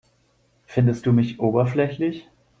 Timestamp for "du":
1.05-1.13